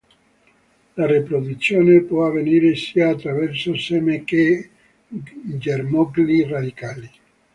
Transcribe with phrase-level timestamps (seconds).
[0.95, 4.67] La riproduzione può avvenire sia attraverso seme che
[5.13, 7.11] germogli radicali.